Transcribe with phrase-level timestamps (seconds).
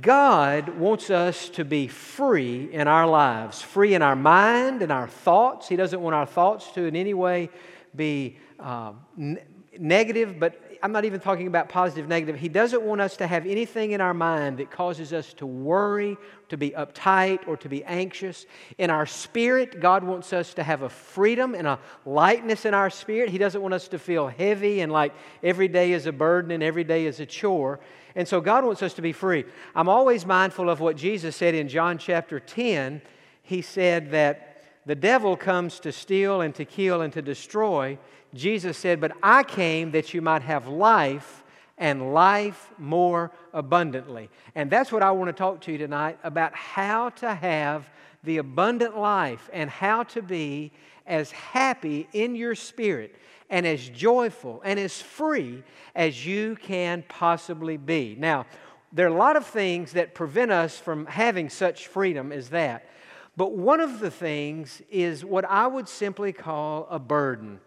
[0.00, 5.06] God wants us to be free in our lives, free in our mind and our
[5.06, 5.68] thoughts.
[5.68, 7.50] He doesn't want our thoughts to in any way
[7.94, 9.38] be uh, n-
[9.78, 12.36] negative, but I'm not even talking about positive, negative.
[12.38, 16.16] He doesn't want us to have anything in our mind that causes us to worry,
[16.48, 18.46] to be uptight, or to be anxious.
[18.78, 22.90] In our spirit, God wants us to have a freedom and a lightness in our
[22.90, 23.30] spirit.
[23.30, 26.62] He doesn't want us to feel heavy and like every day is a burden and
[26.62, 27.80] every day is a chore.
[28.14, 29.44] And so God wants us to be free.
[29.74, 33.02] I'm always mindful of what Jesus said in John chapter 10.
[33.42, 37.98] He said that the devil comes to steal and to kill and to destroy.
[38.36, 41.44] Jesus said, But I came that you might have life
[41.78, 44.30] and life more abundantly.
[44.54, 47.90] And that's what I want to talk to you tonight about how to have
[48.24, 50.72] the abundant life and how to be
[51.06, 53.14] as happy in your spirit
[53.50, 55.62] and as joyful and as free
[55.94, 58.16] as you can possibly be.
[58.18, 58.46] Now,
[58.92, 62.88] there are a lot of things that prevent us from having such freedom as that.
[63.36, 67.60] But one of the things is what I would simply call a burden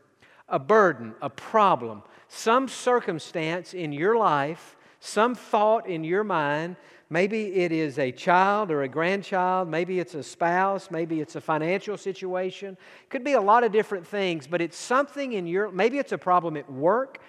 [0.49, 6.75] a burden, a problem, some circumstance in your life, some thought in your mind.
[7.09, 11.41] Maybe it is a child or a grandchild, maybe it's a spouse, maybe it's a
[11.41, 12.77] financial situation.
[13.09, 16.17] Could be a lot of different things, but it's something in your maybe it's a
[16.17, 17.19] problem at work.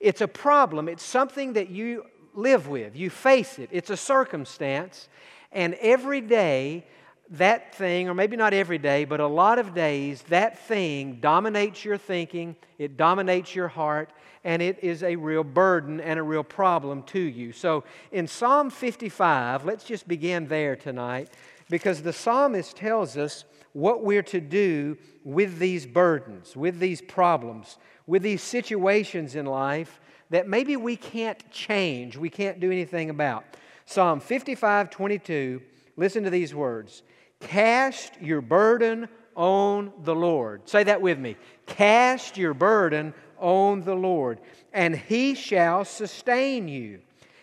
[0.00, 2.96] It's a problem, it's something that you live with.
[2.96, 3.68] You face it.
[3.72, 5.08] It's a circumstance,
[5.52, 6.86] and every day
[7.32, 11.84] that thing, or maybe not every day, but a lot of days, that thing dominates
[11.84, 14.10] your thinking, it dominates your heart,
[14.44, 17.52] and it is a real burden and a real problem to you.
[17.52, 21.30] So in Psalm 55, let's just begin there tonight,
[21.68, 27.76] because the psalmist tells us what we're to do with these burdens, with these problems,
[28.06, 33.44] with these situations in life that maybe we can't change, we can't do anything about.
[33.86, 35.62] Psalm 55 22,
[35.96, 37.02] listen to these words.
[37.40, 40.68] Cast your burden on the Lord.
[40.68, 41.36] Say that with me.
[41.66, 44.40] Cast your burden on the Lord,
[44.72, 47.00] and he shall sustain you.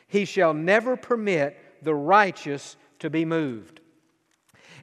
[0.07, 3.79] He shall never permit the righteous to be moved.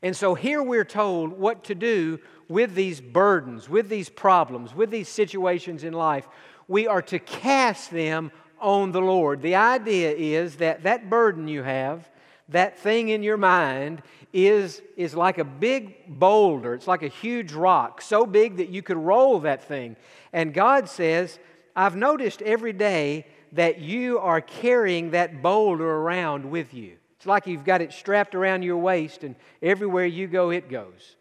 [0.02, 2.18] And so here we're told what to do
[2.48, 6.26] with these burdens, with these problems, with these situations in life.
[6.66, 9.42] We are to cast them on the Lord.
[9.42, 12.10] The idea is that that burden you have,
[12.52, 14.02] that thing in your mind,
[14.32, 16.74] is, is like a big boulder.
[16.74, 19.96] It's like a huge rock, so big that you could roll that thing.
[20.32, 21.38] And God says,
[21.76, 26.96] I've noticed every day that you are carrying that boulder around with you.
[27.18, 31.16] It's like you've got it strapped around your waist, and everywhere you go, it goes.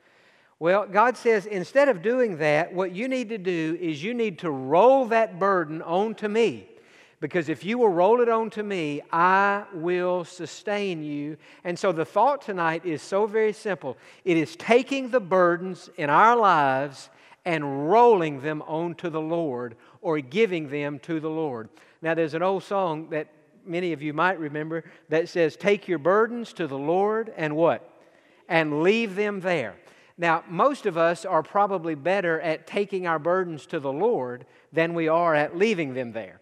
[0.58, 4.40] Well, God says, instead of doing that, what you need to do is you need
[4.40, 6.71] to roll that burden onto me.
[7.22, 11.38] Because if you will roll it on to me, I will sustain you.
[11.64, 13.96] And so the thought tonight is so very simple
[14.26, 17.12] it is taking the burdens in our lives
[17.46, 21.70] and rolling them onto the Lord or giving them to the Lord.
[22.02, 23.28] Now, there's an old song that
[23.66, 27.88] many of you might remember that says, Take your burdens to the Lord and what?
[28.50, 29.76] And leave them there.
[30.18, 34.96] Now, most of us are probably better at taking our burdens to the Lord than
[34.96, 36.42] we are at leaving them there.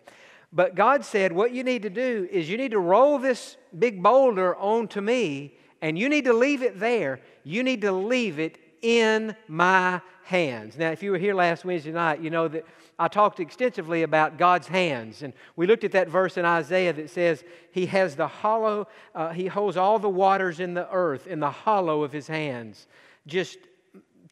[0.51, 4.01] But God said, What you need to do is you need to roll this big
[4.01, 7.21] boulder onto me, and you need to leave it there.
[7.43, 10.77] You need to leave it in my hands.
[10.77, 12.65] Now, if you were here last Wednesday night, you know that
[12.97, 15.21] I talked extensively about God's hands.
[15.23, 19.29] And we looked at that verse in Isaiah that says, He has the hollow, uh,
[19.29, 22.87] He holds all the waters in the earth in the hollow of His hands.
[23.25, 23.59] Just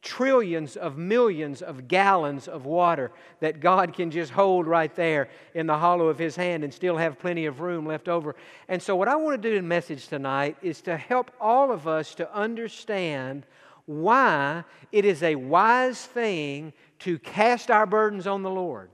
[0.02, 3.10] trillions of millions of gallons of water
[3.40, 6.96] that God can just hold right there in the hollow of His hand and still
[6.96, 8.36] have plenty of room left over.
[8.68, 11.88] And so, what I want to do in message tonight is to help all of
[11.88, 13.44] us to understand
[13.86, 18.90] why it is a wise thing to cast our burdens on the Lord.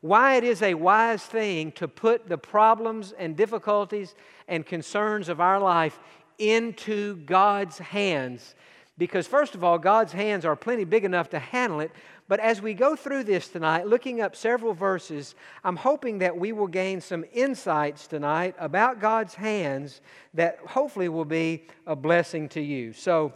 [0.00, 4.14] Why it is a wise thing to put the problems and difficulties
[4.46, 5.98] and concerns of our life
[6.38, 8.54] into God's hands
[8.98, 11.92] because, first of all, God's hands are plenty big enough to handle it.
[12.26, 15.34] But as we go through this tonight, looking up several verses,
[15.64, 20.00] I'm hoping that we will gain some insights tonight about God's hands
[20.34, 22.92] that hopefully will be a blessing to you.
[22.92, 23.32] So,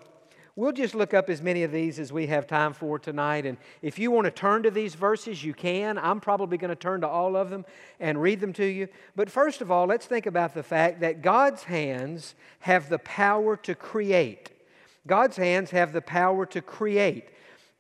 [0.55, 3.47] We'll just look up as many of these as we have time for tonight.
[3.47, 5.97] And if you want to turn to these verses, you can.
[5.97, 7.65] I'm probably going to turn to all of them
[7.99, 8.89] and read them to you.
[9.17, 13.57] But first of all, let's think about the fact that God's hands have the power
[13.59, 14.52] to create.
[15.07, 17.29] God's hands have the power to create.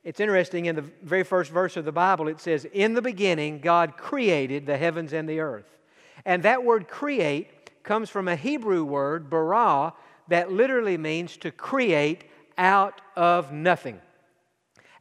[0.05, 3.61] It's interesting, in the very first verse of the Bible, it says, In the beginning,
[3.61, 5.77] God created the heavens and the earth.
[6.25, 9.93] And that word create comes from a Hebrew word, bara,
[10.29, 12.25] that literally means to create
[12.59, 14.01] out of nothing.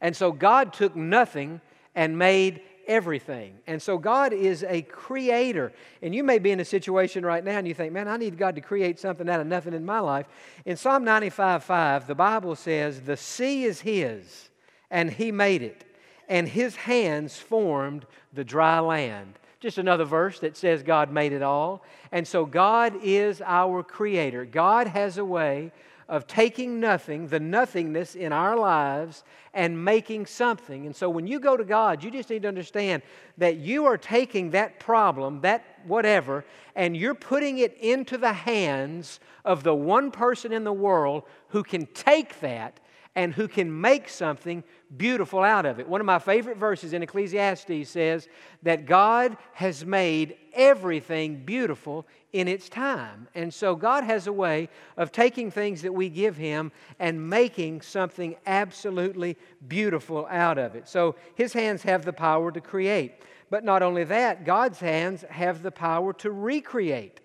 [0.00, 1.60] And so God took nothing
[1.94, 3.54] and made everything.
[3.66, 5.72] And so God is a creator.
[6.02, 8.36] And you may be in a situation right now and you think, man, I need
[8.36, 10.26] God to create something out of nothing in my life.
[10.66, 14.50] In Psalm 95 5, the Bible says, The sea is His,
[14.90, 15.84] and He made it,
[16.28, 18.04] and His hands formed
[18.34, 19.38] the dry land.
[19.58, 21.84] Just another verse that says God made it all.
[22.10, 24.44] And so God is our creator.
[24.44, 25.72] God has a way
[26.12, 29.24] of taking nothing, the nothingness in our lives,
[29.54, 30.84] and making something.
[30.84, 33.02] And so when you go to God, you just need to understand
[33.38, 36.44] that you are taking that problem, that whatever,
[36.76, 41.62] and you're putting it into the hands of the one person in the world who
[41.62, 42.78] can take that
[43.14, 44.64] and who can make something
[44.96, 45.88] beautiful out of it.
[45.88, 48.28] One of my favorite verses in Ecclesiastes says
[48.62, 53.28] that God has made everything beautiful in its time.
[53.34, 57.82] And so God has a way of taking things that we give Him and making
[57.82, 59.36] something absolutely
[59.68, 60.88] beautiful out of it.
[60.88, 63.14] So His hands have the power to create.
[63.50, 67.20] But not only that, God's hands have the power to recreate.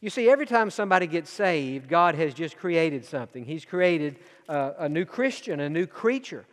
[0.00, 3.44] You see, every time somebody gets saved, God has just created something.
[3.44, 4.16] He's created
[4.48, 6.44] a, new Christian, a new creature.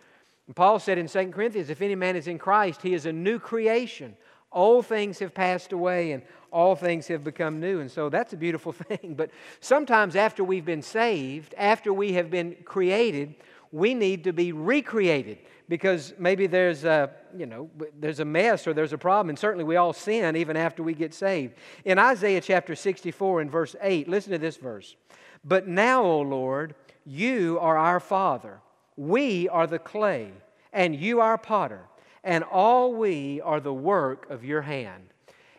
[0.48, 3.14] And Paul said in 2 Corinthians, if any man is in Christ, he is a
[3.14, 4.16] new creation.
[4.52, 7.80] Old things have passed away and all things have become new.
[7.80, 9.16] And so that's a beautiful thing.
[9.16, 13.36] But sometimes after we've been saved, after we have been created,
[13.74, 18.74] we need to be recreated because maybe there's a, you know, there's a mess or
[18.74, 19.30] there's a problem.
[19.30, 21.56] And certainly we all sin even after we get saved.
[21.84, 24.96] In Isaiah chapter 64 and verse 8, listen to this verse.
[25.44, 28.60] But now, O Lord, you are our Father.
[28.96, 30.32] We are the clay,
[30.72, 31.82] and you are potter,
[32.24, 35.06] and all we are the work of your hand.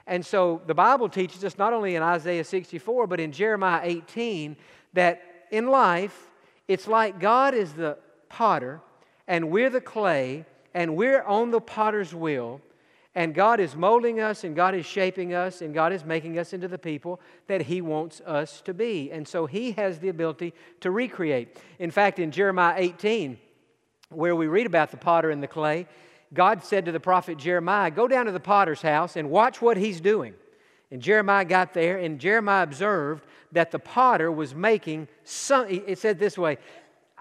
[0.06, 4.56] And so the Bible teaches us not only in Isaiah 64, but in Jeremiah 18,
[4.92, 6.30] that in life,
[6.68, 8.80] it's like God is the potter,
[9.26, 12.60] and we're the clay, and we're on the potter's wheel,
[13.14, 16.52] and God is molding us, and God is shaping us, and God is making us
[16.52, 19.12] into the people that He wants us to be.
[19.12, 21.56] And so He has the ability to recreate.
[21.78, 23.38] In fact, in Jeremiah 18,
[24.08, 25.86] where we read about the potter and the clay,
[26.32, 29.76] God said to the prophet Jeremiah, Go down to the potter's house and watch what
[29.76, 30.34] he's doing.
[30.90, 36.18] And Jeremiah got there, and Jeremiah observed that the potter was making some, it said
[36.18, 36.58] this way,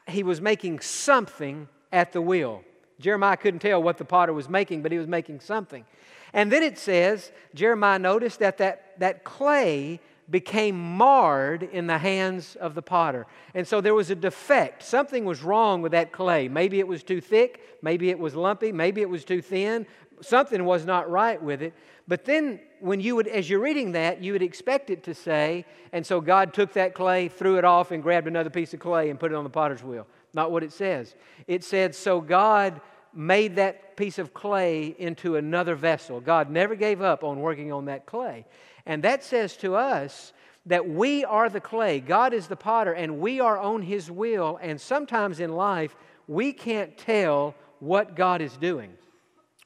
[0.08, 2.64] he was making something at the wheel.
[3.00, 5.86] Jeremiah couldn't tell what the potter was making, but he was making something.
[6.34, 10.00] And then it says, Jeremiah noticed that that, that clay
[10.30, 13.28] became marred in the hands of the potter.
[13.54, 14.82] And so there was a defect.
[14.84, 16.48] Something was wrong with that clay.
[16.48, 19.86] Maybe it was too thick, maybe it was lumpy, maybe it was too thin.
[20.22, 21.74] Something was not right with it.
[22.08, 25.66] But then, when you would, as you're reading that, you would expect it to say,
[25.94, 29.10] and so God took that clay, threw it off, and grabbed another piece of clay
[29.10, 30.06] and put it on the potter's wheel.
[30.34, 31.16] Not what it says.
[31.48, 32.82] It said, so God
[33.14, 36.20] made that piece of clay into another vessel.
[36.20, 38.46] God never gave up on working on that clay.
[38.86, 40.34] And that says to us
[40.66, 44.60] that we are the clay, God is the potter, and we are on His will.
[44.62, 45.96] And sometimes in life,
[46.28, 48.94] we can't tell what God is doing.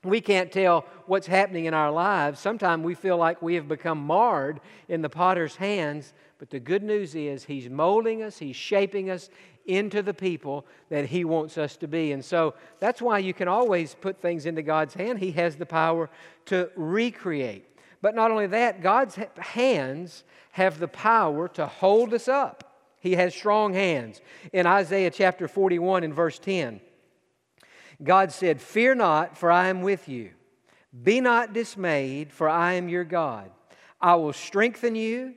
[0.03, 2.39] We can't tell what's happening in our lives.
[2.39, 6.83] Sometimes we feel like we have become marred in the potter's hands, but the good
[6.83, 9.29] news is He's molding us, He's shaping us
[9.65, 12.11] into the people that He wants us to be.
[12.11, 15.19] And so that's why you can always put things into God's hand.
[15.19, 16.09] He has the power
[16.45, 17.65] to recreate.
[18.01, 22.63] But not only that, God's hands have the power to hold us up.
[22.99, 24.21] He has strong hands.
[24.53, 26.81] In Isaiah chapter 41 and verse 10,
[28.03, 30.31] God said, Fear not, for I am with you.
[31.03, 33.51] Be not dismayed, for I am your God.
[33.99, 35.33] I will strengthen you.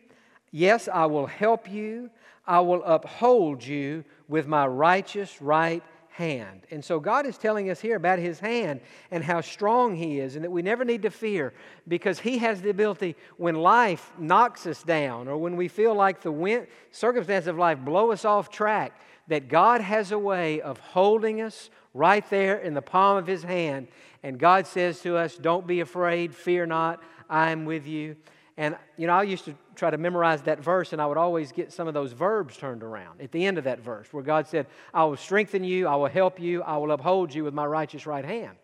[0.50, 2.11] Yes, I will help you.
[2.47, 6.62] I will uphold you with my righteous right hand.
[6.71, 10.35] And so God is telling us here about his hand and how strong he is,
[10.35, 11.55] and that we never need to fear
[11.88, 16.21] because he has the ability when life knocks us down or when we feel like
[16.21, 20.78] the wind, circumstances of life blow us off track, that God has a way of
[20.78, 23.87] holding us right there in the palm of his hand.
[24.25, 28.16] And God says to us, Don't be afraid, fear not, I am with you.
[28.56, 31.52] And, you know, I used to try to memorize that verse, and I would always
[31.52, 34.49] get some of those verbs turned around at the end of that verse, where God
[34.49, 37.64] said, I will strengthen you, I will help you, I will uphold you with my
[37.64, 38.56] righteous right hand.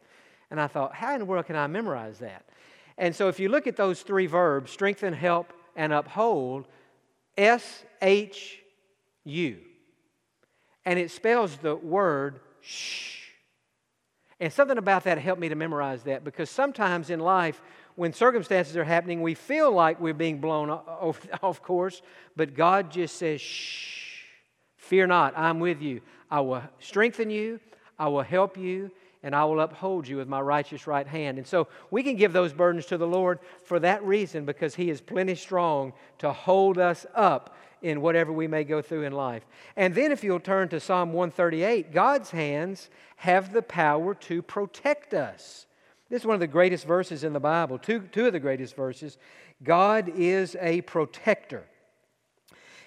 [0.50, 2.44] And I thought, how in the world can I memorize that?
[2.98, 6.66] And so if you look at those three verbs, strengthen, help, and uphold,
[7.38, 8.58] S H
[9.24, 9.58] U.
[10.86, 13.16] And it spells the word shh.
[14.40, 17.60] And something about that helped me to memorize that because sometimes in life
[17.96, 22.02] when circumstances are happening, we feel like we're being blown off, off course,
[22.36, 24.22] but God just says, shh,
[24.76, 26.02] fear not, I'm with you.
[26.30, 27.58] I will strengthen you,
[27.98, 28.90] I will help you,
[29.22, 31.38] and I will uphold you with my righteous right hand.
[31.38, 34.90] And so we can give those burdens to the Lord for that reason because He
[34.90, 39.44] is plenty strong to hold us up in whatever we may go through in life.
[39.76, 45.14] And then if you'll turn to Psalm 138, God's hands have the power to protect
[45.14, 45.66] us.
[46.08, 48.76] This is one of the greatest verses in the Bible, two, two of the greatest
[48.76, 49.18] verses.
[49.62, 51.64] God is a protector.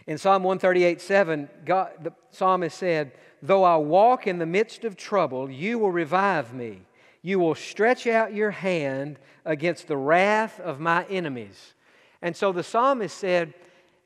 [0.08, 4.96] In Psalm 138 7, God, the psalmist said, Though I walk in the midst of
[4.96, 6.81] trouble, you will revive me.
[7.22, 11.74] You will stretch out your hand against the wrath of my enemies.
[12.22, 13.53] And so the psalmist said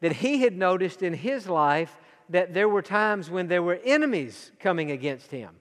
[0.04, 1.96] that he had noticed in his life
[2.28, 5.56] that there were times when there were enemies coming against him.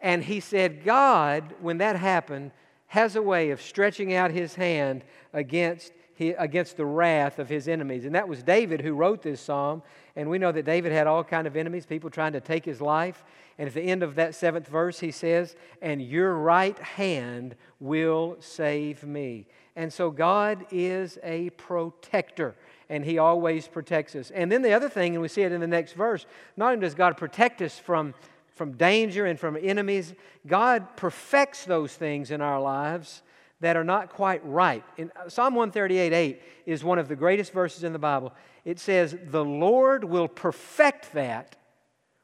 [0.00, 2.50] And he said, God, when that happened,
[2.88, 5.02] has a way of stretching out his hand
[5.32, 8.04] against, against the wrath of his enemies.
[8.04, 9.82] And that was David who wrote this psalm.
[10.14, 12.82] And we know that David had all kind of enemies, people trying to take his
[12.82, 13.24] life.
[13.56, 18.36] And at the end of that seventh verse, he says, And your right hand will
[18.40, 19.46] save me.
[19.74, 22.56] And so God is a protector,
[22.94, 24.30] and He always protects us.
[24.30, 26.80] And then the other thing, and we see it in the next verse, not only
[26.80, 28.14] does God protect us from,
[28.54, 30.14] from danger and from enemies,
[30.46, 33.22] God perfects those things in our lives
[33.58, 34.84] that are not quite right.
[34.96, 38.32] In Psalm 138 8 is one of the greatest verses in the Bible.
[38.64, 41.56] It says, The Lord will perfect that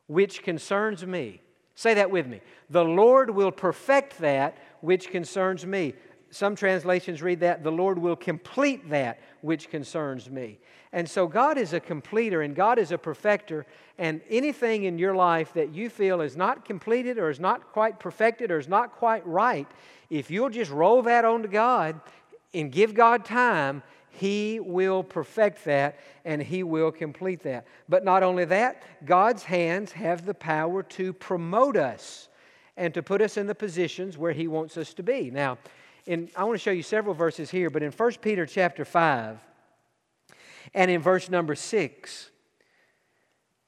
[0.06, 1.40] which concerns me.
[1.74, 2.42] Say that with me.
[2.68, 5.94] The Lord will perfect that which concerns me.
[6.30, 10.58] Some translations read that, the Lord will complete that which concerns me.
[10.92, 13.66] And so God is a completer and God is a perfecter.
[13.98, 17.98] And anything in your life that you feel is not completed or is not quite
[17.98, 19.68] perfected or is not quite right,
[20.08, 22.00] if you'll just roll that onto God
[22.54, 27.66] and give God time, He will perfect that and He will complete that.
[27.88, 32.28] But not only that, God's hands have the power to promote us
[32.76, 35.30] and to put us in the positions where He wants us to be.
[35.30, 35.58] Now,
[36.06, 39.38] in, I want to show you several verses here, but in 1 Peter chapter 5
[40.74, 42.30] and in verse number 6,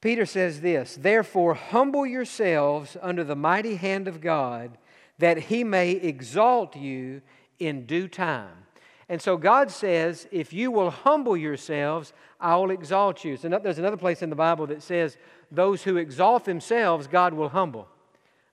[0.00, 4.76] Peter says this Therefore, humble yourselves under the mighty hand of God,
[5.18, 7.22] that he may exalt you
[7.58, 8.66] in due time.
[9.08, 13.36] And so God says, If you will humble yourselves, I will exalt you.
[13.36, 15.16] So there's another place in the Bible that says,
[15.50, 17.88] Those who exalt themselves, God will humble.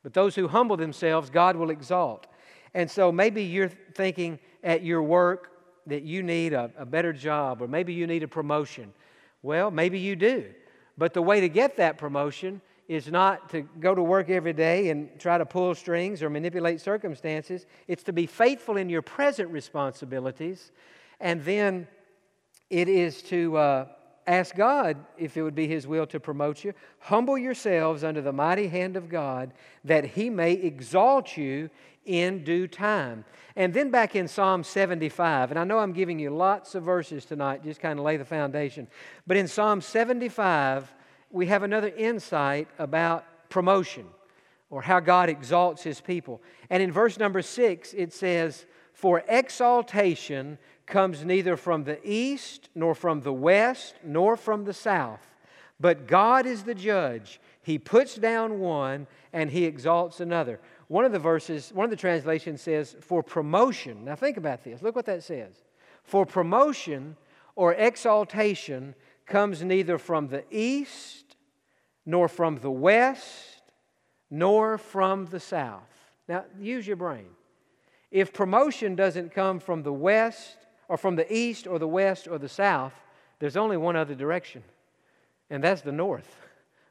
[0.04, 2.28] But those who humble themselves, God will exalt.
[2.74, 5.52] And so maybe you're thinking at your work
[5.88, 8.94] that you need a, a, better job, or maybe you need a promotion.
[9.42, 10.46] Well, maybe you do.
[10.98, 14.90] But the way to get that promotion is not to go to work every day
[14.90, 17.66] and try to pull strings or manipulate circumstances.
[17.88, 20.72] It's to be faithful in your present responsibilities.
[21.20, 21.88] And then
[22.70, 23.86] it is to uh,
[24.26, 26.74] ask God if it would be His will to promote you.
[27.00, 31.70] Humble yourselves under the mighty hand of God that He may exalt you
[32.06, 33.26] in due time.
[33.56, 37.26] And then back in Psalm 75, and I know I'm giving you lots of verses
[37.26, 38.88] tonight, just kind of lay the foundation.
[39.28, 40.94] But in Psalm 75,
[41.32, 44.06] we have another insight about promotion
[44.70, 46.42] or how God exalts his people.
[46.70, 52.96] And in verse number six, it says, For exaltation comes neither from the east, nor
[52.96, 55.26] from the west, nor from the south,
[55.80, 57.40] but God is the judge.
[57.62, 60.60] He puts down one and he exalts another.
[60.90, 64.04] One of the verses, one of the translations says, for promotion.
[64.04, 64.82] Now think about this.
[64.82, 65.54] Look what that says.
[66.04, 67.16] For promotion
[67.56, 68.96] or exaltation
[69.28, 71.36] comes neither from the east,
[72.08, 73.62] nor from the west,
[74.32, 76.12] nor from the south.
[76.28, 77.28] Now use your brain.
[78.10, 82.40] If promotion doesn't come from the west, or from the east, or the west, or
[82.40, 82.94] the south,
[83.38, 84.64] there's only one other direction,
[85.52, 86.36] and that's the north.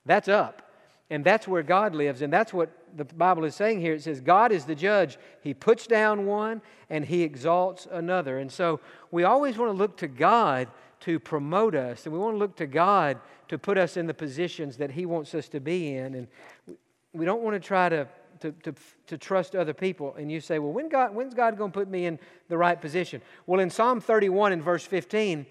[0.07, 0.62] That's up.
[1.11, 2.23] And that's where God lives.
[2.23, 3.95] And that's what the Bible is saying here.
[3.95, 5.18] It says, God is the judge.
[5.40, 8.38] He puts down one and he exalts another.
[8.38, 8.80] And so
[9.11, 10.68] we always want to look to God
[11.00, 12.04] to promote us.
[12.04, 13.18] And we want to look to God
[13.49, 16.14] to put us in the positions that he wants us to be in.
[16.14, 16.76] And
[17.12, 18.07] we don't want to try to,
[18.40, 18.75] to, to,
[19.07, 20.14] to trust other people.
[20.16, 22.18] And you say, well, when God, when's God going to put me in
[22.49, 23.23] the right position?
[23.47, 25.47] Well, in Psalm 31 and verse 15,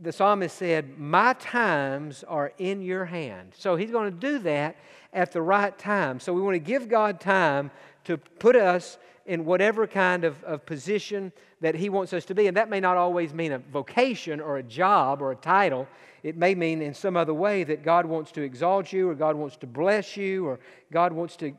[0.00, 3.52] the psalmist said, My times are in your hand.
[3.56, 4.76] So he's going to do that
[5.12, 6.20] at the right time.
[6.20, 7.70] So we want to give God time
[8.04, 12.48] to put us in whatever kind of, of position that he wants us to be.
[12.48, 15.86] And that may not always mean a vocation or a job or a title.
[16.22, 19.36] It may mean in some other way that God wants to exalt you or God
[19.36, 20.58] wants to bless you or
[20.90, 21.52] God wants to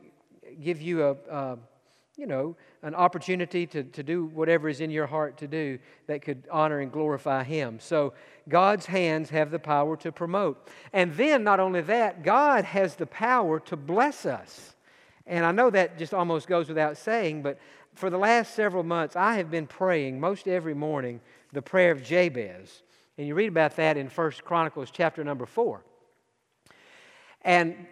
[0.60, 1.58] give you a, a
[2.16, 6.22] you know, an opportunity to, to do whatever is in your heart to do that
[6.22, 7.80] could honor and glorify Him.
[7.80, 8.12] So
[8.48, 10.68] God's hands have the power to promote.
[10.92, 14.74] And then, not only that, God has the power to bless us.
[15.26, 17.58] And I know that just almost goes without saying, but
[17.94, 21.20] for the last several months, I have been praying most every morning
[21.52, 22.82] the prayer of Jabez.
[23.16, 25.82] And you read about that in First Chronicles chapter number 4.
[27.42, 27.86] And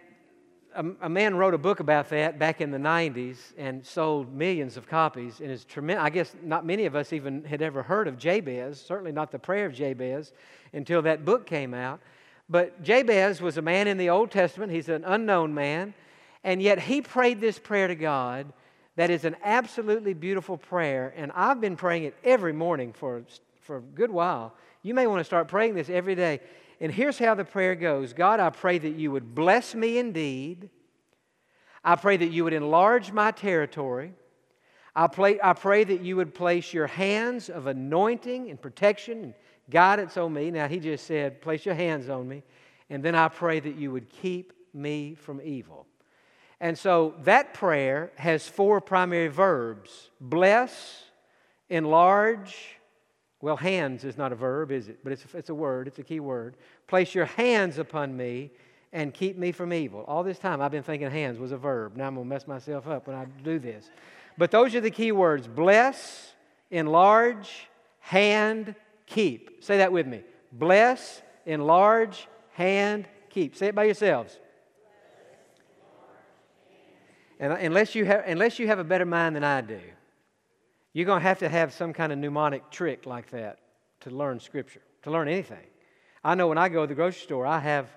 [0.75, 4.77] a, a, man wrote a book about that back in the 90s and sold millions
[4.77, 5.39] of copies.
[5.39, 6.03] And it's tremendous.
[6.03, 9.39] I guess not many of us even had ever heard of Jabez, certainly not the
[9.39, 10.33] prayer of Jabez,
[10.73, 11.99] until that book came out.
[12.49, 14.71] But Jabez was a man in the Old Testament.
[14.71, 15.93] He's an unknown man.
[16.43, 18.51] And yet he prayed this prayer to God
[18.95, 21.13] that is an absolutely beautiful prayer.
[21.15, 23.23] And I've been praying it every morning for,
[23.63, 24.53] for a good while.
[24.81, 26.41] You may want to start praying this every day.
[26.79, 30.69] And here's how the prayer goes God, I pray that you would bless me indeed.
[31.83, 34.13] I pray that you would enlarge my territory.
[34.95, 39.33] I pray, I pray that you would place your hands of anointing and protection and
[39.69, 40.51] guidance on me.
[40.51, 42.43] Now, he just said, place your hands on me.
[42.89, 45.87] And then I pray that you would keep me from evil.
[46.59, 51.03] And so that prayer has four primary verbs bless,
[51.69, 52.77] enlarge,
[53.43, 54.99] well, hands is not a verb, is it?
[55.03, 56.55] But it's it's a word, it's a key word.
[56.87, 58.51] Place your hands upon me
[58.93, 60.05] and keep me from evil.
[60.07, 61.97] All this time I've been thinking hands was a verb.
[61.97, 63.91] Now I'm going to mess myself up when I do this.
[64.37, 66.31] But those are the key words bless,
[66.71, 67.67] enlarge,
[67.99, 68.75] hand,
[69.07, 69.61] keep.
[69.61, 70.23] Say that with me.
[70.53, 73.57] Bless, enlarge, hand, keep.
[73.57, 74.39] Say it by yourselves.
[77.41, 79.81] And unless you have, unless you have a better mind than I do,
[80.93, 83.59] you're going to have to have some kind of mnemonic trick like that
[84.01, 85.65] to learn Scripture, to learn anything.
[86.23, 87.89] I know when I go to the grocery store, I have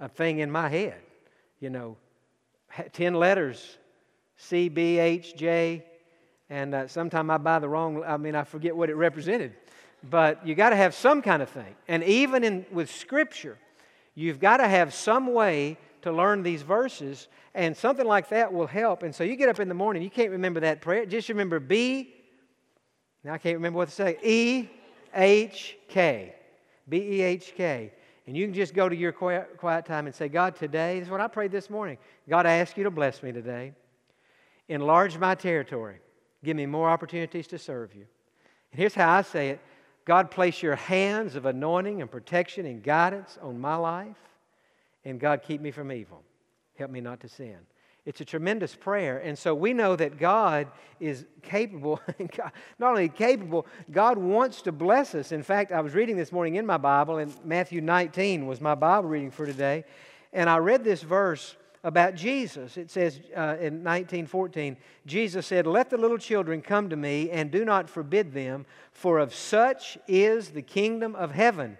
[0.00, 1.00] a thing in my head,
[1.60, 1.96] you know,
[2.92, 3.78] 10 letters
[4.36, 5.84] C, B, H, J,
[6.50, 9.54] and uh, sometimes I buy the wrong, I mean, I forget what it represented.
[10.10, 11.74] But you got to have some kind of thing.
[11.88, 13.58] And even in, with Scripture,
[14.14, 18.66] you've got to have some way to learn these verses, and something like that will
[18.66, 19.02] help.
[19.02, 21.06] And so you get up in the morning, you can't remember that prayer.
[21.06, 22.12] Just remember B,
[23.24, 24.18] now I can't remember what to say.
[24.22, 24.68] E
[25.14, 26.34] H K.
[26.88, 27.92] B E H K.
[28.26, 31.10] And you can just go to your quiet, time and say, God, today, this is
[31.10, 31.98] what I prayed this morning.
[32.28, 33.72] God, I ask you to bless me today.
[34.68, 35.96] Enlarge my territory.
[36.42, 38.06] Give me more opportunities to serve you.
[38.72, 39.60] And here's how I say it
[40.04, 44.16] God, place your hands of anointing and protection and guidance on my life.
[45.04, 46.22] And God, keep me from evil.
[46.76, 47.58] Help me not to sin.
[48.06, 49.18] It's a tremendous prayer.
[49.18, 50.68] And so we know that God
[51.00, 52.00] is capable,
[52.78, 55.32] not only capable, God wants to bless us.
[55.32, 58.74] In fact, I was reading this morning in my Bible, and Matthew 19 was my
[58.74, 59.84] Bible reading for today.
[60.34, 62.76] And I read this verse about Jesus.
[62.76, 67.50] It says uh, in 1914, Jesus said, Let the little children come to me, and
[67.50, 71.78] do not forbid them, for of such is the kingdom of heaven.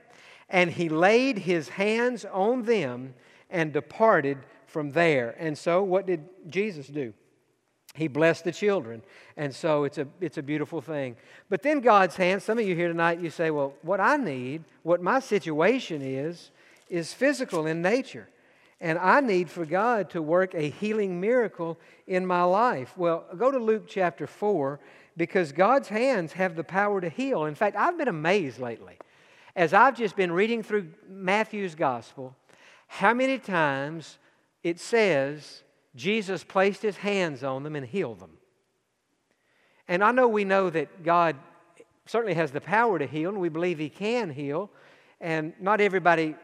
[0.49, 3.15] And he laid his hands on them
[3.51, 4.39] and departed
[4.75, 5.37] from there.
[5.39, 7.15] And so, what did Jesus do?
[7.95, 9.03] He blessed the children.
[9.37, 11.15] And so it's a, it's a beautiful thing.
[11.49, 14.65] But then God's hand, some of you here tonight, you say, well, what I need,
[14.83, 16.51] what my situation is,
[16.91, 18.29] is physical in nature.
[18.81, 22.99] And I need for God to work a healing miracle in my life.
[22.99, 24.81] Well, go to Luke chapter 4
[25.17, 27.45] because God's hands have the power to heal.
[27.45, 28.99] In fact, I've been amazed lately
[29.55, 32.35] as I've just been reading through Matthew's gospel
[32.89, 34.19] how many times
[34.65, 35.63] it says
[35.95, 38.39] Jesus placed his hands on them and healed them.
[39.87, 41.37] And I know we know that God
[42.07, 44.71] certainly has the power to heal, and we believe he can heal.
[45.21, 46.35] And not everybody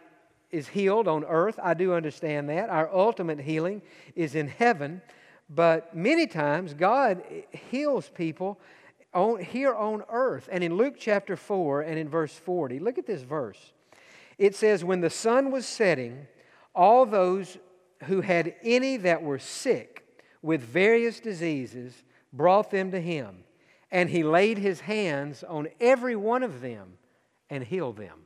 [0.51, 1.59] is healed on earth.
[1.63, 2.69] I do understand that.
[2.69, 3.83] Our ultimate healing
[4.15, 5.01] is in heaven.
[5.49, 7.23] But many times, God
[7.71, 8.61] heals people
[9.15, 10.49] on, here on earth.
[10.53, 13.73] And in Luke chapter 4 and in verse 40, look at this verse.
[14.39, 16.27] It says, When the sun was setting,
[16.75, 17.59] all those
[18.05, 20.05] who had any that were sick
[20.43, 23.45] with various diseases brought them to him,
[23.91, 26.95] and he laid his hands on every one of them
[27.51, 28.21] and healed them.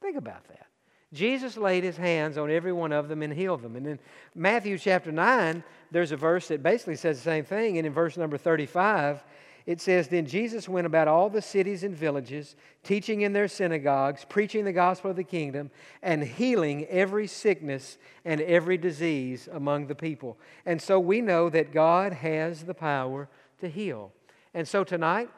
[0.00, 0.66] Think about that.
[1.12, 3.76] Jesus laid his hands on every one of them and healed them.
[3.76, 3.98] And in
[4.34, 7.76] Matthew chapter 9, there's a verse that basically says the same thing.
[7.76, 9.22] And in verse number 35,
[9.66, 14.24] it says, Then Jesus went about all the cities and villages, teaching in their synagogues,
[14.28, 15.70] preaching the gospel of the kingdom,
[16.02, 20.38] and healing every sickness and every disease among the people.
[20.66, 23.28] And so we know that God has the power
[23.60, 24.12] to heal.
[24.54, 25.30] And so tonight,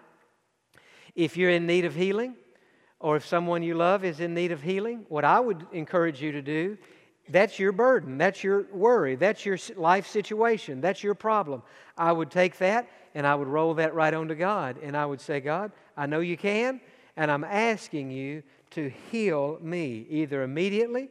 [1.15, 2.37] if you're in need of healing,
[3.01, 6.33] or if someone you love is in need of healing, what I would encourage you
[6.33, 6.79] to do
[7.29, 8.19] that's your burden.
[8.19, 9.17] That's your worry.
[9.17, 10.81] That's your life situation.
[10.81, 11.63] That's your problem.
[11.97, 14.77] I would take that and I would roll that right onto God.
[14.83, 16.81] And I would say, God, I know you can,
[17.17, 21.09] and I'm asking you to heal me, either immediately,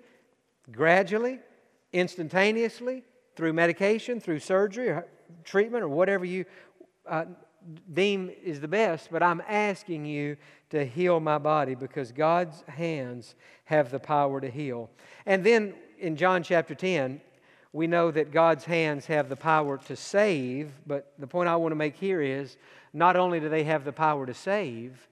[0.71, 1.39] gradually,
[1.93, 3.03] instantaneously,
[3.35, 5.07] through medication, through surgery, or
[5.43, 6.45] treatment, or whatever you
[7.07, 7.25] uh,
[7.93, 9.09] deem is the best.
[9.09, 10.35] But I'm asking you
[10.71, 13.35] to heal my body because God's hands
[13.65, 14.89] have the power to heal.
[15.25, 17.21] And then in John chapter 10,
[17.73, 21.71] we know that God's hands have the power to save, but the point I want
[21.71, 22.55] to make here is
[22.93, 25.07] not only do they have the power to save,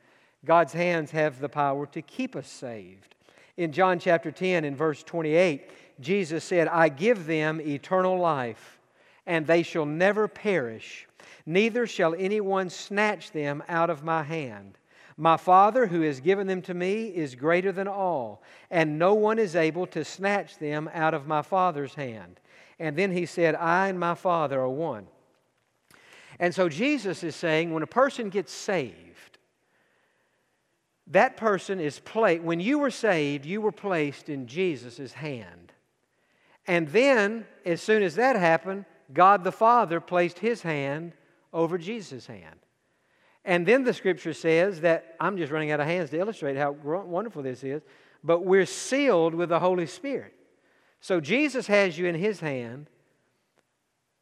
[0.46, 3.16] God's hands have the power to keep us saved.
[3.58, 5.70] In John chapter 10, in verse 28,
[6.00, 8.80] Jesus said, I give them eternal life,
[9.26, 11.08] and they shall never perish,
[11.48, 14.78] neither shall anyone snatch them out of my hand.
[15.18, 19.40] My Father, who has given them to me, is greater than all, and no one
[19.40, 22.40] is able to snatch them out of my Father's hand.
[22.82, 25.06] And then he said, I and my Father are one.
[26.40, 29.38] And so Jesus is saying when a person gets saved,
[31.06, 35.74] that person is placed, when you were saved, you were placed in Jesus' hand.
[36.66, 41.14] And then, as soon as that happened, God the Father placed his hand
[41.54, 42.60] over Jesus' hand.
[43.46, 46.72] And then the scripture says that, I'm just running out of hands to illustrate how
[46.72, 47.84] wonderful this is,
[48.24, 50.34] but we're sealed with the Holy Spirit.
[51.02, 52.88] So Jesus has you in his hand,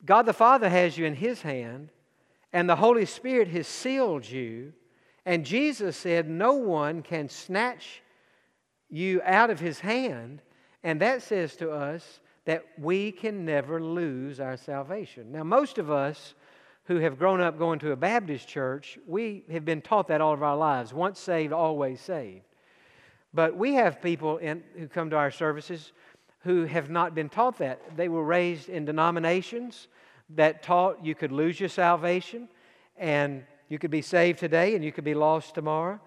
[0.05, 1.89] God the Father has you in his hand,
[2.53, 4.73] and the Holy Spirit has sealed you.
[5.25, 8.01] And Jesus said, No one can snatch
[8.89, 10.41] you out of his hand.
[10.81, 15.33] And that says to us that we can never lose our salvation.
[15.33, 16.33] Now, most of us
[16.85, 20.33] who have grown up going to a Baptist church, we have been taught that all
[20.33, 22.45] of our lives once saved, always saved.
[23.33, 25.91] But we have people in, who come to our services
[26.41, 27.97] who have not been taught that.
[27.97, 29.87] They were raised in denominations
[30.35, 32.47] that taught you could lose your salvation
[32.97, 35.99] and you could be saved today and you could be lost tomorrow.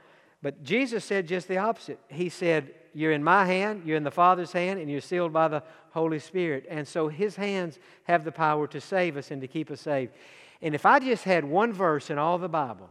[0.42, 2.00] But Jesus said just the opposite.
[2.08, 5.48] He said, You're in my hand, you're in the Father's hand, and you're sealed by
[5.48, 6.66] the Holy Spirit.
[6.68, 10.12] And so His hands have the power to save us and to keep us saved.
[10.60, 12.88] And if I just had one verse in all the Bible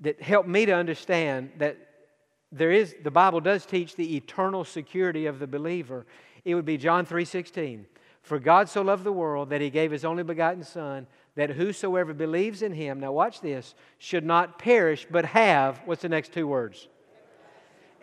[0.00, 1.76] that helped me to understand that
[2.52, 6.06] there is the Bible does teach the eternal security of the believer
[6.46, 7.86] it would be John 3:16.
[8.22, 12.14] For God so loved the world that he gave his only begotten son that whosoever
[12.14, 16.46] believes in him, now watch this, should not perish but have what's the next two
[16.46, 16.88] words?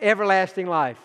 [0.00, 1.00] Everlasting life.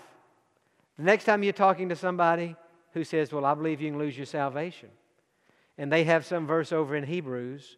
[0.97, 2.57] The next time you're talking to somebody
[2.91, 4.89] who says, "Well, I believe you can lose your salvation."
[5.77, 7.77] And they have some verse over in Hebrews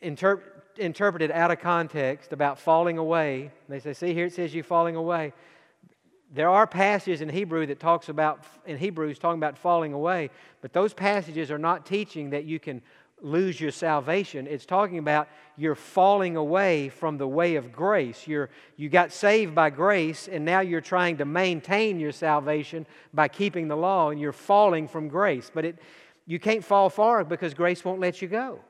[0.00, 0.44] interp-
[0.76, 3.50] interpreted out of context about falling away.
[3.68, 5.32] They say, "See here it says you falling away."
[6.34, 10.72] There are passages in Hebrew that talks about in Hebrews talking about falling away, but
[10.72, 12.82] those passages are not teaching that you can
[13.22, 14.46] lose your salvation.
[14.46, 18.26] It's talking about you're falling away from the way of grace.
[18.26, 23.28] You're, you got saved by grace, and now you're trying to maintain your salvation by
[23.28, 25.50] keeping the law, and you're falling from grace.
[25.52, 25.78] But it,
[26.26, 28.60] you can't fall far because grace won't let you go.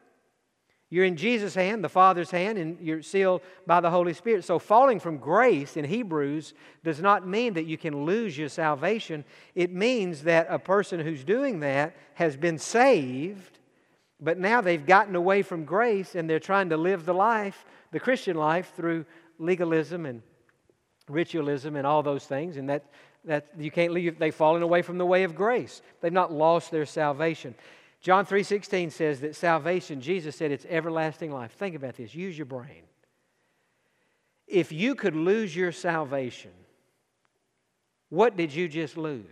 [0.89, 4.45] You're in Jesus' hand, the Father's hand, and you're sealed by the Holy Spirit.
[4.45, 9.25] So, falling from grace in Hebrews does not mean that you can lose your salvation.
[9.57, 13.59] It means that a person who's doing that has been saved,
[14.21, 18.01] but now they've gotten away from grace and they're trying to live the life, the
[18.01, 19.07] Christian life, through
[19.41, 20.23] legalism and
[21.09, 22.59] ritualism and all those things.
[22.59, 22.85] And that,
[23.25, 25.83] that you can't leave, they've fallen away from the way of grace.
[26.01, 27.57] They've not lost their salvation.
[28.07, 31.51] John 3:16 says that salvation, Jesus said it's everlasting life.
[31.51, 32.15] Think about this.
[32.15, 32.85] Use your brain.
[34.47, 36.53] If you could lose your salvation,
[38.09, 39.27] what did you just lose?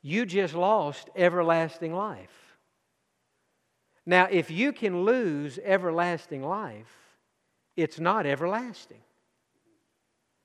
[0.00, 2.56] You just lost everlasting life.
[4.06, 7.16] Now, if you can lose everlasting life,
[7.74, 9.02] it's not everlasting.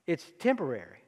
[0.08, 1.03] It's temporary.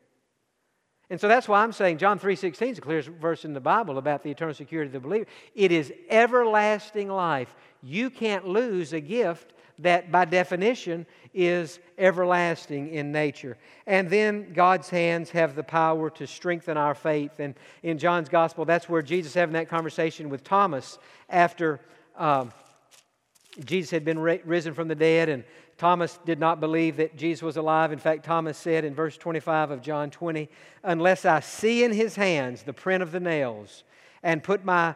[1.10, 3.98] And so that's why I'm saying John 3:16 is the clearest verse in the Bible
[3.98, 5.28] about the eternal security of the believer.
[5.54, 7.54] It is everlasting life.
[7.84, 13.58] You can't lose a gift that by definition is everlasting in nature.
[13.86, 17.40] And then God's hands have the power to strengthen our faith.
[17.40, 20.98] And in John's gospel, that's where Jesus having that conversation with Thomas
[21.30, 21.82] after
[22.18, 22.52] um,
[23.64, 25.44] Jesus had been risen from the dead and
[25.78, 27.92] Thomas did not believe that Jesus was alive.
[27.92, 30.50] In fact, Thomas said in verse 25 of John 20,
[30.84, 33.84] Unless I see in his hands the print of the nails,
[34.24, 34.96] and put my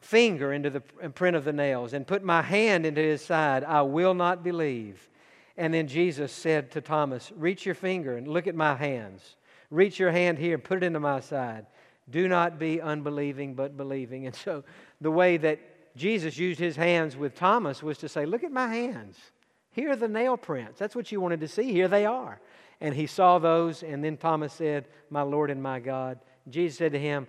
[0.00, 3.82] finger into the print of the nails, and put my hand into his side, I
[3.82, 5.08] will not believe.
[5.56, 9.36] And then Jesus said to Thomas, Reach your finger and look at my hands.
[9.70, 11.66] Reach your hand here and put it into my side.
[12.08, 14.26] Do not be unbelieving, but believing.
[14.26, 14.62] And so,
[15.00, 15.58] the way that
[15.96, 19.16] Jesus used his hands with Thomas was to say, Look at my hands.
[19.74, 20.78] Here are the nail prints.
[20.78, 21.72] That's what you wanted to see.
[21.72, 22.40] Here they are.
[22.80, 26.20] And he saw those, and then Thomas said, My Lord and my God.
[26.48, 27.26] Jesus said to him,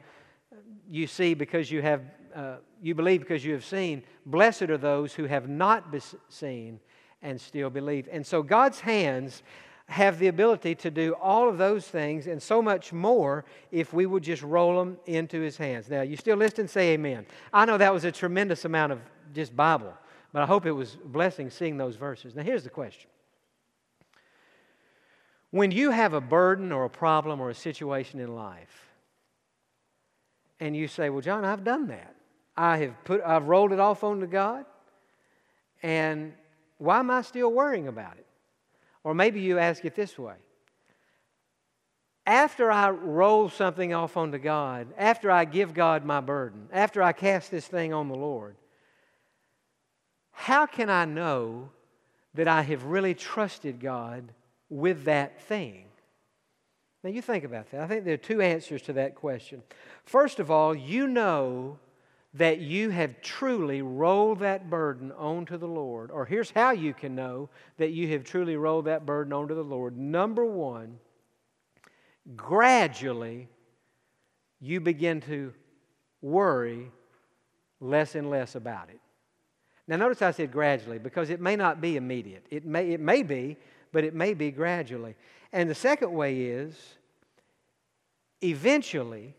[0.89, 2.01] You see because you have,
[2.35, 4.03] uh, you believe because you have seen.
[4.27, 5.93] Blessed are those who have not
[6.29, 6.79] seen
[7.23, 8.07] and still believe.
[8.11, 9.41] And so God's hands
[9.87, 14.05] have the ability to do all of those things and so much more if we
[14.05, 15.89] would just roll them into his hands.
[15.89, 16.67] Now, you still listen?
[16.67, 17.25] Say amen.
[17.51, 18.99] I know that was a tremendous amount of
[19.33, 19.93] just Bible,
[20.35, 22.35] but I hope it was a blessing seeing those verses.
[22.35, 23.09] Now, here's the question
[25.49, 28.89] When you have a burden or a problem or a situation in life,
[30.59, 32.13] and you say, Well, Jon, I've done that.
[32.57, 34.65] I have put, I've rolled it off onto God,
[35.81, 36.33] and
[36.79, 38.27] why am I still worrying about it?
[39.05, 40.35] Or maybe you ask it this way
[42.25, 47.13] After I roll something off onto God, after I give God my burden, after I
[47.13, 48.57] cast this thing on the Lord,
[50.35, 51.69] how can I know
[52.35, 54.31] that I have really trusted God
[54.69, 55.85] with that thing?
[57.03, 57.81] Now, you think about that.
[57.81, 59.63] I think there are two answers to that question.
[60.03, 61.79] First of all, you know
[62.33, 66.11] that you have truly rolled that burden onto the Lord.
[66.11, 69.63] Or here's how you can know that you have truly rolled that burden onto the
[69.63, 69.97] Lord.
[69.97, 70.99] Number one,
[72.35, 73.47] gradually
[74.59, 75.53] you begin to
[76.21, 76.91] worry
[77.79, 78.99] less and less about it.
[79.87, 82.45] Now, notice I said gradually because it may not be immediate.
[82.49, 83.57] It may, it may be,
[83.91, 85.15] but it may be gradually.
[85.53, 86.95] And the second way is
[88.41, 89.35] eventually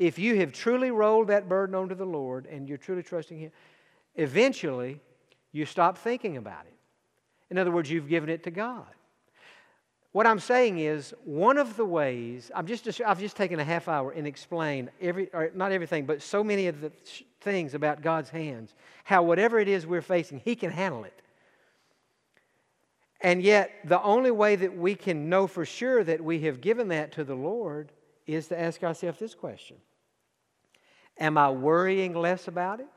[0.00, 3.52] if you have truly rolled that burden onto the Lord and you're truly trusting Him,
[4.16, 4.98] eventually
[5.52, 6.74] you stop thinking about it.
[7.50, 8.86] In other words, you've given it to God.
[10.12, 13.86] What I'm saying is, one of the ways, I'm just, I've just taken a half
[13.86, 16.90] hour and explained every, or not everything, but so many of the
[17.40, 21.22] things about God's hands, how whatever it is we're facing, He can handle it.
[23.20, 26.88] And yet, the only way that we can know for sure that we have given
[26.88, 27.92] that to the Lord
[28.26, 29.76] is to ask ourselves this question
[31.18, 32.88] Am I worrying less about it?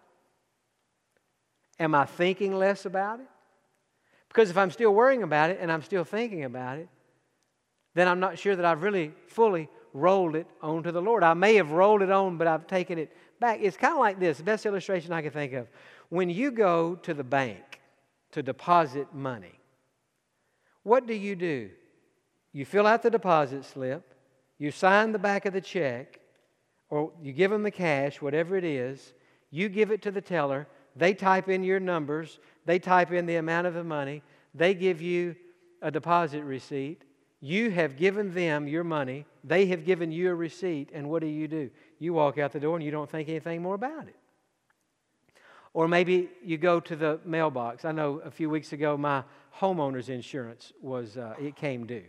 [1.79, 3.27] Am I thinking less about it?
[4.29, 6.87] Because if I'm still worrying about it and I'm still thinking about it,
[7.93, 11.23] then I'm not sure that I've really fully rolled it onto the Lord.
[11.23, 13.59] I may have rolled it on, but I've taken it back.
[13.61, 15.67] It's kind of like this best illustration I can think of.
[16.09, 17.79] When you go to the bank
[18.31, 19.59] to deposit money,
[20.83, 21.69] what do you do?
[22.51, 24.13] You fill out the deposit slip,
[24.57, 26.19] you sign the back of the check,
[26.89, 29.13] or you give them the cash, whatever it is,
[29.49, 33.37] you give it to the teller, they type in your numbers, they type in the
[33.37, 34.21] amount of the money,
[34.53, 35.35] they give you
[35.81, 37.03] a deposit receipt.
[37.43, 41.27] You have given them your money, they have given you a receipt, and what do
[41.27, 41.69] you do?
[41.99, 44.15] You walk out the door and you don't think anything more about it.
[45.73, 47.83] Or maybe you go to the mailbox.
[47.83, 49.25] I know a few weeks ago my
[49.59, 52.05] homeowner's insurance was uh, it came due.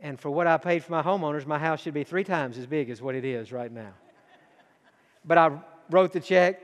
[0.00, 2.66] And for what I paid for my homeowners, my house should be three times as
[2.66, 3.94] big as what it is right now.
[5.24, 6.60] But I wrote the check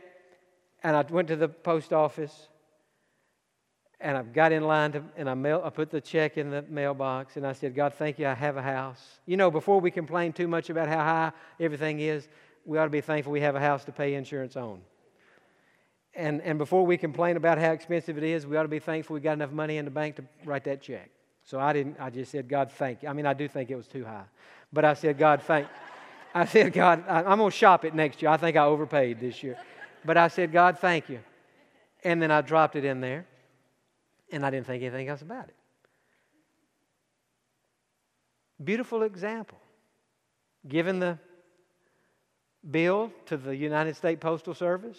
[0.83, 2.49] and I went to the post office
[4.01, 6.63] and I got in line to, and I, mail, I put the check in the
[6.69, 9.21] mailbox and I said, God, thank you, I have a house.
[9.27, 12.29] You know, before we complain too much about how high everything is,
[12.65, 14.81] we ought to be thankful we have a house to pay insurance on.
[16.15, 19.15] And, and before we complain about how expensive it is, we ought to be thankful
[19.15, 21.11] we got enough money in the bank to write that check.
[21.45, 23.09] So I didn't, I just said, God, thank you.
[23.09, 24.25] I mean, I do think it was too high.
[24.73, 25.67] But I said, God, thank
[26.35, 28.31] I said, God, I, I'm going to shop it next year.
[28.31, 29.57] I think I overpaid this year.
[30.05, 31.21] But I said, God, thank you.
[32.05, 33.27] And then I dropped it in there,
[34.31, 35.57] and I didn't think anything else about it.
[38.63, 39.59] Beautiful example.
[40.67, 41.19] Given the
[42.69, 44.99] bill to the United States Postal Service,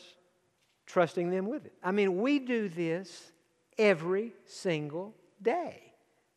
[0.85, 1.73] trusting them with it.
[1.83, 3.31] I mean, we do this
[3.77, 5.83] every single day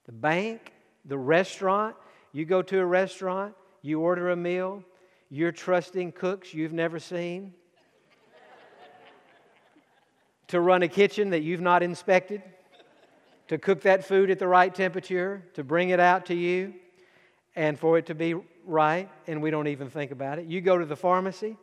[0.07, 0.72] the bank,
[1.05, 1.94] the restaurant.
[2.33, 4.83] You go to a restaurant, you order a meal,
[5.31, 7.55] you're trusting cooks you've never seen
[10.48, 12.42] to run a kitchen that you've not inspected,
[13.48, 16.74] to cook that food at the right temperature, to bring it out to you,
[17.55, 20.46] and for it to be right, and we don't even think about it.
[20.46, 21.57] You go to the pharmacy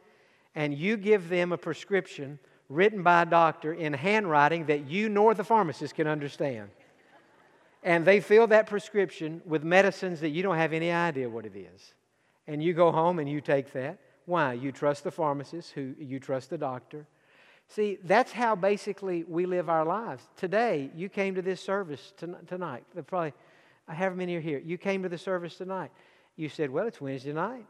[0.56, 5.34] and you give them a prescription written by a doctor in handwriting that you nor
[5.34, 6.70] the pharmacist can understand
[7.84, 11.56] and they fill that prescription with medicines that you don't have any idea what it
[11.56, 11.94] is.
[12.48, 14.00] And you go home and you take that.
[14.26, 14.54] Why?
[14.54, 17.08] You trust the pharmacist, who you trust the doctor.
[17.70, 20.24] See, that's how basically we live our lives.
[20.36, 22.14] Today, you came to this service
[22.48, 22.84] tonight.
[23.06, 23.34] Probably,
[23.88, 25.92] however many are here, you came to the service tonight.
[26.36, 27.66] You said, Well, it's Wednesday night.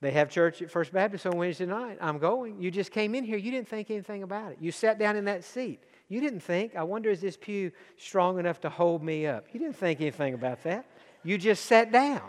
[0.00, 1.98] They have church at First Baptist on Wednesday night.
[2.00, 2.62] I'm going.
[2.62, 3.36] You just came in here.
[3.36, 4.58] You didn't think anything about it.
[4.60, 5.82] You sat down in that seat.
[6.08, 9.46] You didn't think, I wonder, is this pew strong enough to hold me up?
[9.52, 10.86] You didn't think anything about that.
[11.22, 12.22] You just sat down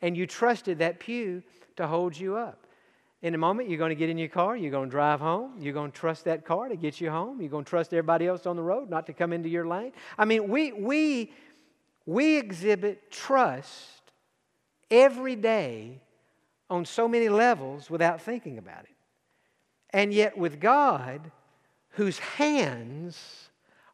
[0.00, 1.42] and you trusted that pew
[1.76, 2.61] to hold you up.
[3.22, 5.52] In a moment, you're going to get in your car, you're going to drive home,
[5.60, 8.26] you're going to trust that car to get you home, you're going to trust everybody
[8.26, 9.92] else on the road not to come into your lane.
[10.18, 11.32] I mean, we, we,
[12.04, 14.02] we exhibit trust
[14.90, 16.00] every day
[16.68, 18.96] on so many levels without thinking about it.
[19.90, 21.30] And yet, with God,
[21.90, 23.50] whose hands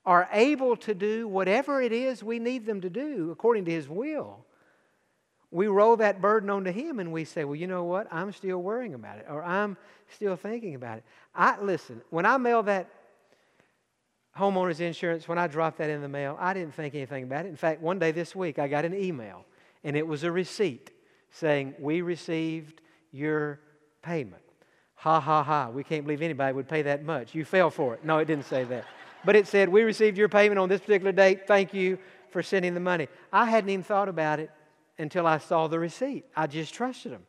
[0.07, 3.91] are able to do whatever it is we need them to do according to His
[3.91, 4.47] will,
[5.51, 8.07] we roll that burden onto him and we say, well, you know what?
[8.13, 9.77] I'm still worrying about it or I'm
[10.15, 11.05] still thinking about it.
[11.35, 12.91] I listen, when I mail that
[14.37, 17.49] homeowner's insurance, when I dropped that in the mail, I didn't think anything about it.
[17.49, 19.47] In fact, one day this week I got an email
[19.85, 20.91] and it was a receipt
[21.31, 23.61] saying, We received your
[24.03, 24.43] payment.
[24.97, 25.71] Ha ha ha.
[25.71, 27.35] We can't believe anybody would pay that much.
[27.35, 28.05] You fell for it.
[28.05, 28.85] No, it didn't say that.
[29.25, 31.47] But it said, We received your payment on this particular date.
[31.47, 31.99] Thank you
[32.31, 33.09] for sending the money.
[33.33, 34.51] I hadn't even thought about it
[34.99, 36.25] until I saw the receipt.
[36.37, 37.25] I just trusted them.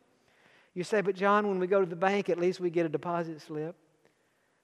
[0.74, 2.88] You say, but Jon, when we go to the bank, at least we get a
[2.88, 3.74] deposit slip.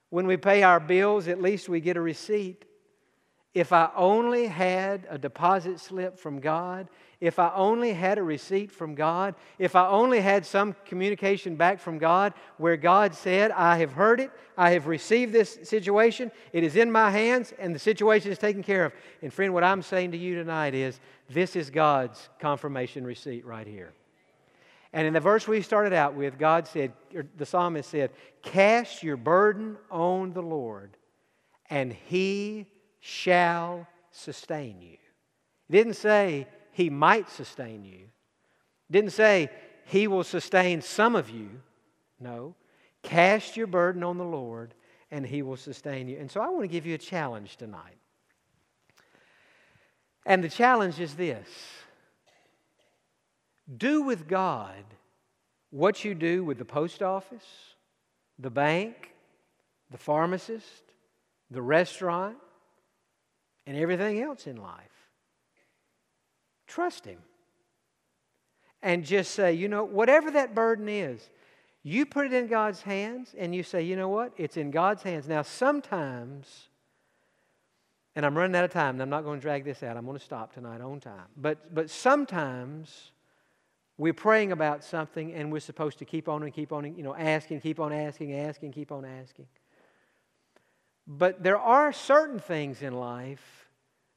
[0.09, 2.63] When we pay our bills, at least we get a receipt.
[3.53, 6.87] If I only had a deposit slip from God,
[7.19, 11.79] if I only had a receipt from God, if I only had some communication back
[11.79, 16.63] from God where God said, I have heard it, I have received this situation, it
[16.63, 18.93] is in my hands, and the situation is taken care of.
[19.23, 23.65] And friend, what I'm saying to you tonight is this is God's confirmation receipt right
[23.65, 23.93] here.
[24.93, 26.93] And in the verse we started out with, God said,
[27.35, 28.11] the psalmist said,
[28.43, 30.95] Cast your burden on the Lord,
[31.69, 32.67] and he
[33.07, 34.97] shall sustain you.
[35.69, 38.09] He didn't say he might sustain you.
[38.91, 39.49] Didn't say
[39.85, 41.49] he will sustain some of you.
[42.19, 42.53] No.
[43.03, 44.73] Cast your burden on the Lord
[45.09, 46.17] and he will sustain you.
[46.19, 47.95] And so I want to give you a challenge tonight.
[50.25, 51.47] And the challenge is this
[53.77, 54.83] do with God
[55.69, 57.45] what you do with the post office,
[58.37, 59.13] the bank,
[59.91, 60.83] the pharmacist,
[61.49, 62.35] the restaurant,
[63.67, 65.11] and everything else in life.
[66.65, 67.19] Trust Him.
[68.81, 71.29] And just say, you know, whatever that burden is,
[71.83, 74.33] you put it in God's hands and you say, you know what?
[74.37, 75.27] It's in God's hands.
[75.27, 76.69] Now, sometimes,
[78.15, 79.97] and I'm running out of time, and I'm not going to drag this out.
[79.97, 81.27] I'm going to stop tonight on time.
[81.35, 83.11] But, but sometimes
[83.97, 87.15] we're praying about something and we're supposed to keep on and keep on, you know,
[87.15, 89.47] asking, keep on asking, asking, keep on asking.
[91.07, 93.69] But there are certain things in life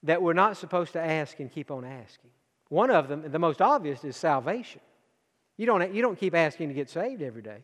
[0.03, 2.31] that we're not supposed to ask and keep on asking.
[2.69, 4.81] One of them, the most obvious, is salvation.
[5.57, 7.63] You don't, you don't keep asking to get saved every day.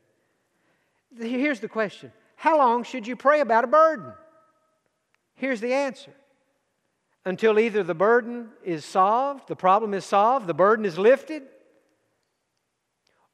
[1.19, 4.13] Here's the question How long should you pray about a burden?
[5.35, 6.13] Here's the answer
[7.25, 11.43] until either the burden is solved, the problem is solved, the burden is lifted,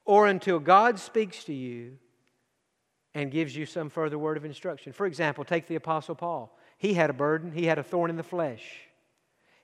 [0.07, 1.99] or until God speaks to you
[3.15, 4.93] and gives you some further word of instruction.
[4.93, 6.57] For example, take the Apostle Paul.
[6.79, 8.63] He had a burden, he had a thorn in the flesh.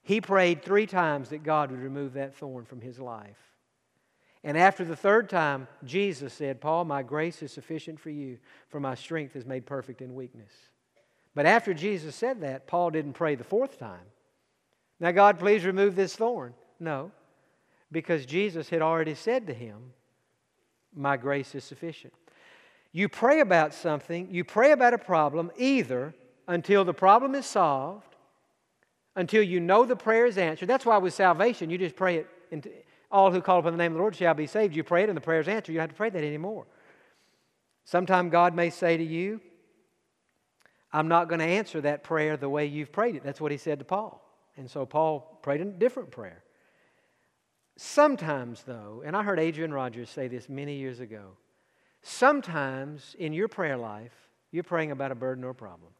[0.02, 3.37] He prayed three times that God would remove that thorn from his life.
[4.44, 8.80] And after the third time, Jesus said, Paul, my grace is sufficient for you, for
[8.80, 10.52] my strength is made perfect in weakness.
[11.34, 14.06] But after Jesus said that, Paul didn't pray the fourth time.
[15.00, 16.54] Now, God, please remove this thorn.
[16.80, 17.11] No,
[17.90, 19.92] because Jesus had already said to him,
[20.94, 22.12] My grace is sufficient.
[22.92, 26.14] You pray about something, you pray about a problem either
[26.46, 28.16] until the problem is solved,
[29.14, 30.68] until you know the prayer is answered.
[30.68, 32.29] That's why with salvation, you just pray it.
[32.51, 32.70] Into,
[33.11, 34.77] all who call upon the name of the Lord shall be saved.
[34.77, 35.72] You pray it and the prayer is answered.
[35.72, 36.66] You don't have to pray that anymore.
[37.85, 39.40] Sometime God may say to you,
[40.92, 43.22] I'm not going to answer that prayer the way you've prayed it.
[43.22, 44.22] That's what he said to Paul.
[44.57, 46.42] And so Paul prayed a different prayer.
[47.77, 51.37] Sometimes, though, and I heard Adrian Rogers say this many years ago,
[52.02, 54.12] Sometimes in your prayer life,
[54.50, 55.92] you're praying about a burden or a problem.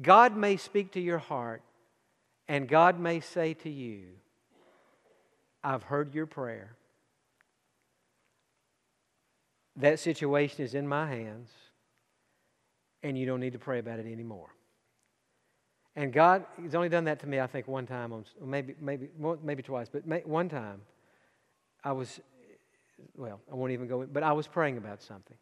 [0.00, 1.62] God may speak to your heart,
[2.48, 4.04] and God may say to you,
[5.64, 6.76] I've heard your prayer.
[9.76, 11.50] That situation is in my hands,
[13.02, 14.48] and you don't need to pray about it anymore.
[15.94, 18.12] And God, He's only done that to me, I think, one time,
[18.44, 19.08] maybe, maybe,
[19.42, 20.82] maybe twice, but one time
[21.82, 22.20] I was
[23.16, 25.36] well, I won't even go, in, but I was praying about something.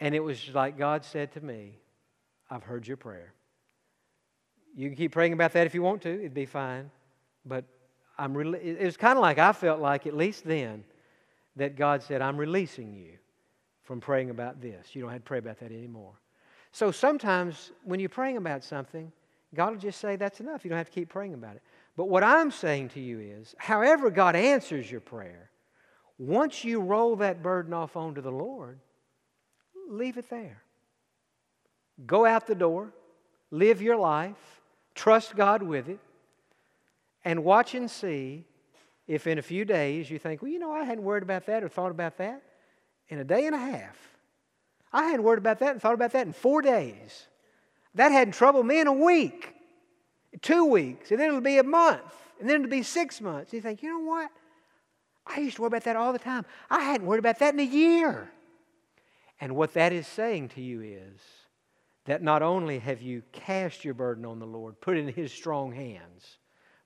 [0.00, 1.78] And it was like God said to me,
[2.50, 3.32] I've heard your prayer.
[4.74, 6.90] You can keep praying about that if you want to, it'd be fine.
[7.44, 7.64] But
[8.18, 10.84] I'm really, it was kind of like I felt like, at least then,
[11.56, 13.12] that God said, I'm releasing you
[13.82, 14.94] from praying about this.
[14.94, 16.14] You don't have to pray about that anymore.
[16.72, 19.10] So sometimes when you're praying about something,
[19.54, 20.64] God will just say, That's enough.
[20.64, 21.62] You don't have to keep praying about it.
[21.96, 25.49] But what I'm saying to you is, however God answers your prayer,
[26.20, 28.78] once you roll that burden off onto the Lord,
[29.88, 30.62] leave it there.
[32.06, 32.92] Go out the door,
[33.50, 34.60] live your life,
[34.94, 35.98] trust God with it,
[37.24, 38.44] and watch and see
[39.08, 41.64] if in a few days you think, well, you know, I hadn't worried about that
[41.64, 42.42] or thought about that.
[43.08, 43.96] In a day and a half,
[44.92, 47.28] I hadn't worried about that and thought about that in four days.
[47.94, 49.54] That hadn't troubled me in a week,
[50.42, 52.02] two weeks, and then it'll be a month,
[52.38, 53.54] and then it'll be six months.
[53.54, 54.30] You think, you know what?
[55.26, 56.44] I used to worry about that all the time.
[56.68, 58.30] I hadn't worried about that in a year.
[59.40, 61.20] And what that is saying to you is
[62.04, 65.32] that not only have you cast your burden on the Lord, put it in His
[65.32, 66.38] strong hands,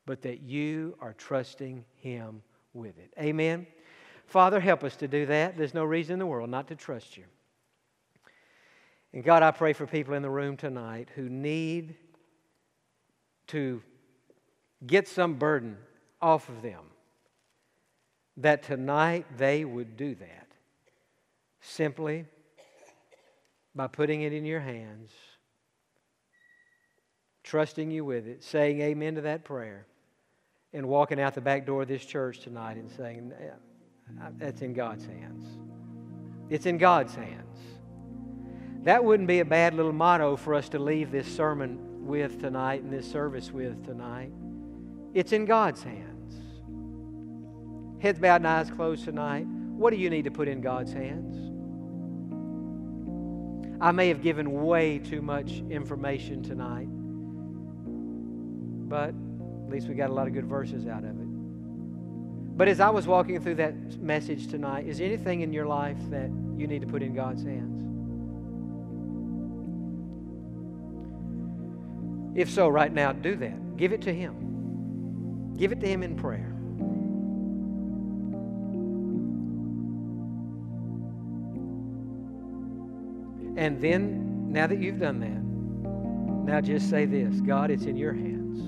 [0.07, 3.13] but that you are trusting Him with it.
[3.19, 3.67] Amen?
[4.27, 5.57] Father, help us to do that.
[5.57, 7.25] There's no reason in the world not to trust you.
[9.13, 11.95] And God, I pray for people in the room tonight who need
[13.49, 13.83] to
[14.85, 15.77] get some burden
[16.21, 16.81] off of them,
[18.37, 20.49] that tonight they would do that
[21.61, 22.27] simply
[23.75, 25.11] by putting it in your hands,
[27.43, 29.87] trusting you with it, saying amen to that prayer,
[30.73, 33.33] and walking out the back door of this church tonight and saying,
[34.39, 35.47] That's in God's hands.
[36.51, 37.59] It's in God's hands.
[38.83, 42.83] That wouldn't be a bad little motto for us to leave this sermon with tonight
[42.83, 44.31] and this service with tonight.
[45.15, 46.14] It's in God's hands.
[48.05, 49.47] Heads bowed and eyes closed tonight.
[49.47, 51.39] What do you need to put in God's hands?
[53.81, 56.89] I may have given way too much information tonight,
[58.91, 61.27] but at least we got a lot of good verses out of it.
[62.59, 66.29] But as I was walking through that message tonight, is anything in your life that
[66.59, 67.81] you need to put in God's hands?
[72.39, 73.79] If so, right now, do that.
[73.79, 75.55] Give it to Him.
[75.57, 76.54] Give it to Him in prayer.
[83.57, 85.45] And then, now that you've done that,
[86.53, 88.61] now just say this God, it's in your hands.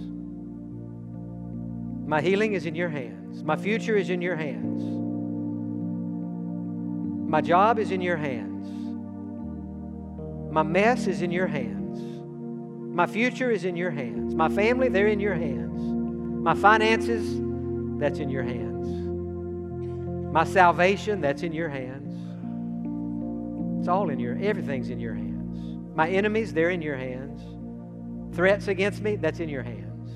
[2.09, 3.43] My healing is in your hands.
[3.43, 4.82] My future is in your hands.
[7.28, 8.68] My job is in your hands.
[10.53, 12.01] My mess is in your hands.
[12.95, 14.34] My future is in your hands.
[14.34, 15.82] My family, they're in your hands.
[16.45, 17.26] My finances,
[17.99, 18.87] that's in your hands.
[20.32, 22.06] My salvation, that's in your hands.
[23.87, 25.95] It's all in your, everything's in your hands.
[25.95, 27.41] My enemies, they're in your hands.
[28.34, 30.11] Threats against me, that's in your hands.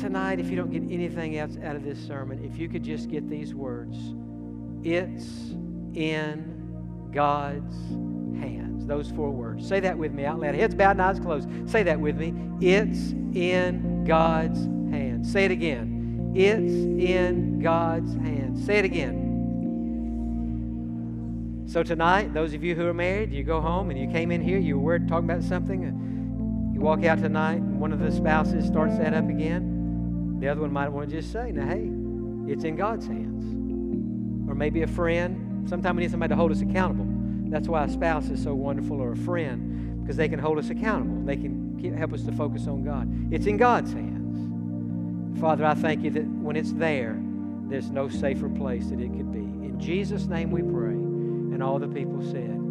[0.00, 3.08] Tonight, if you don't get anything else out of this sermon, if you could just
[3.08, 3.96] get these words,
[4.82, 5.52] it's
[5.94, 7.76] in God's
[8.42, 8.84] hands.
[8.84, 9.64] Those four words.
[9.64, 10.56] Say that with me out loud.
[10.56, 11.48] Heads bowed and eyes closed.
[11.70, 12.34] Say that with me.
[12.60, 14.58] It's in God's
[14.92, 15.30] hands.
[15.30, 16.32] Say it again.
[16.34, 18.66] It's in God's hands.
[18.66, 19.23] Say it again.
[21.66, 24.42] So tonight, those of you who are married, you go home and you came in
[24.42, 28.12] here, you were talking about something, uh, you walk out tonight, and one of the
[28.12, 30.38] spouses starts that up again.
[30.40, 31.90] The other one might want to just say, now, hey,
[32.52, 33.44] it's in God's hands.
[34.48, 35.68] Or maybe a friend.
[35.68, 37.06] Sometimes we need somebody to hold us accountable.
[37.50, 40.68] That's why a spouse is so wonderful or a friend, because they can hold us
[40.70, 41.24] accountable.
[41.24, 43.32] They can help us to focus on God.
[43.32, 45.40] It's in God's hands.
[45.40, 47.18] Father, I thank you that when it's there,
[47.68, 49.38] there's no safer place that it could be.
[49.38, 51.03] In Jesus' name we pray.
[51.54, 52.63] And all the people said,